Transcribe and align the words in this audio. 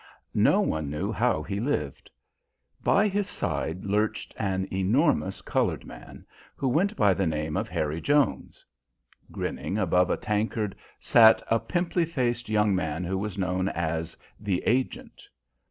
No 0.33 0.61
one 0.61 0.89
knew 0.89 1.11
how 1.11 1.43
he 1.43 1.59
lived. 1.59 2.09
By 2.83 3.07
his 3.07 3.29
side 3.29 3.85
lurched 3.85 4.33
an 4.39 4.67
enormous 4.71 5.43
coloured 5.43 5.85
man 5.85 6.25
who 6.55 6.67
went 6.67 6.95
by 6.95 7.13
the 7.13 7.27
name 7.27 7.55
of 7.55 7.69
Harry 7.69 8.01
Jones. 8.01 8.65
Grinning 9.31 9.77
above 9.77 10.09
a 10.09 10.17
tankard 10.17 10.75
sat 10.99 11.43
a 11.51 11.59
pimply 11.59 12.05
faced 12.05 12.49
young 12.49 12.73
man 12.73 13.03
who 13.03 13.15
was 13.19 13.37
known 13.37 13.69
as 13.69 14.17
The 14.39 14.63
Agent. 14.65 15.29